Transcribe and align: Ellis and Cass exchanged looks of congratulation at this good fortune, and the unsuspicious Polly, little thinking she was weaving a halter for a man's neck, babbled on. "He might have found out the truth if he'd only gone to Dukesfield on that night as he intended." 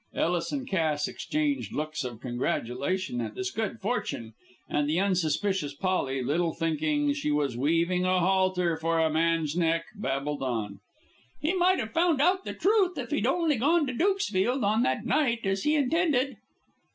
Ellis 0.15 0.51
and 0.51 0.67
Cass 0.67 1.07
exchanged 1.07 1.73
looks 1.73 2.03
of 2.03 2.21
congratulation 2.21 3.21
at 3.21 3.35
this 3.35 3.51
good 3.51 3.79
fortune, 3.79 4.33
and 4.67 4.89
the 4.89 4.99
unsuspicious 4.99 5.75
Polly, 5.75 6.23
little 6.23 6.55
thinking 6.55 7.13
she 7.13 7.29
was 7.29 7.55
weaving 7.55 8.03
a 8.03 8.19
halter 8.19 8.75
for 8.75 8.97
a 8.99 9.11
man's 9.11 9.55
neck, 9.55 9.85
babbled 9.93 10.41
on. 10.41 10.79
"He 11.39 11.53
might 11.53 11.77
have 11.77 11.93
found 11.93 12.19
out 12.19 12.45
the 12.45 12.55
truth 12.55 12.97
if 12.97 13.11
he'd 13.11 13.27
only 13.27 13.57
gone 13.57 13.85
to 13.85 13.93
Dukesfield 13.93 14.63
on 14.63 14.81
that 14.81 15.05
night 15.05 15.41
as 15.43 15.61
he 15.65 15.75
intended." 15.75 16.37